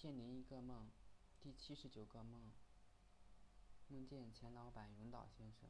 [0.00, 0.92] 千零一个梦，
[1.40, 2.52] 第七十九个梦，
[3.88, 5.68] 梦见钱老板永岛先生。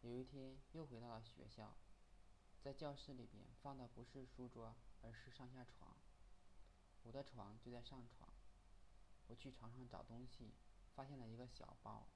[0.00, 1.76] 有一天又回到了学校，
[2.60, 5.96] 在教室里边放的不是书桌，而是上下床。
[7.04, 8.28] 我的床就在上床，
[9.28, 10.50] 我去床上找东西，
[10.96, 12.08] 发现了一个小包，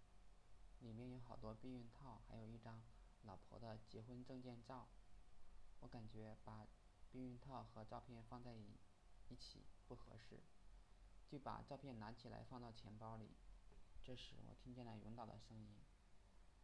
[0.81, 2.83] 里面有好多避孕套，还有一张
[3.23, 4.89] 老婆的结婚证件照。
[5.79, 6.67] 我感觉把
[7.13, 8.77] 避孕套和照片放在一
[9.29, 10.41] 一起不合适。
[11.35, 13.35] 就把照片拿起来放到钱包里。
[14.05, 15.75] 这时，我听见了永岛的声音，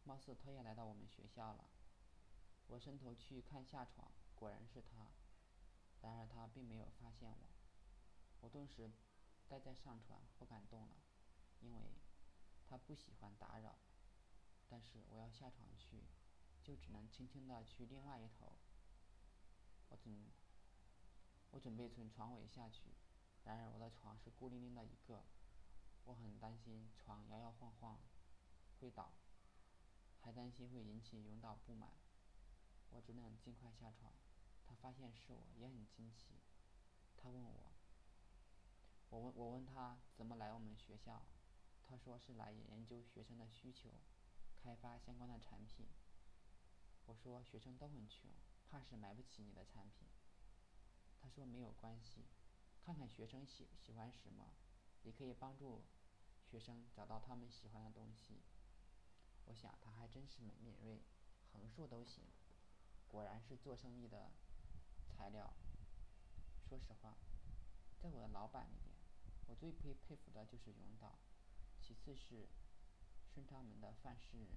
[0.05, 1.65] 貌似他也来到我们学校了。
[2.67, 5.07] 我伸头去看下床，果然是他。
[5.99, 7.49] 然而他并没有发现我。
[8.39, 8.89] 我顿时
[9.49, 10.95] 呆在上床，不敢动了，
[11.59, 11.81] 因为
[12.65, 13.77] 他不喜欢打扰。
[14.69, 16.05] 但是我要下床去，
[16.63, 18.53] 就只能轻轻地去另外一头。
[19.89, 20.31] 我准
[21.49, 22.93] 我准备从床尾下去。
[23.43, 25.23] 然而我的床是孤零零的一个，
[26.05, 27.99] 我很担心床摇摇晃晃
[28.79, 29.11] 会倒，
[30.19, 31.91] 还担心会引起领导不满。
[32.91, 34.13] 我只能尽快下床。
[34.67, 36.35] 他发现是我，也很惊奇。
[37.17, 37.71] 他问我，
[39.09, 41.25] 我问我问他怎么来我们学校，
[41.85, 43.89] 他说是来研究学生的需求，
[44.63, 45.87] 开发相关的产品。
[47.05, 48.29] 我说学生都很穷，
[48.69, 50.07] 怕是买不起你的产品。
[51.19, 52.25] 他说没有关系。
[52.83, 54.53] 看看学生喜喜欢什么，
[55.03, 55.83] 也可以帮助
[56.49, 58.41] 学生找到他们喜欢的东西。
[59.45, 61.01] 我想他还真是敏锐，
[61.53, 62.23] 横竖都行，
[63.07, 64.31] 果然是做生意的
[65.07, 65.53] 材料。
[66.67, 67.17] 说实话，
[68.01, 68.95] 在我的老板里面，
[69.47, 71.19] 我最佩佩服的就是永岛，
[71.79, 72.47] 其次是
[73.33, 74.47] 顺昌门的范世人，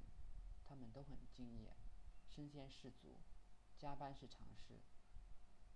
[0.65, 1.77] 他们都很敬业，
[2.29, 3.21] 身先士卒，
[3.79, 4.81] 加班是常事，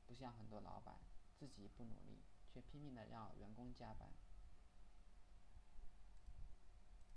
[0.06, 0.98] 不像很多老板
[1.36, 2.22] 自己不努力。
[2.48, 4.08] 却拼命的让员工加班。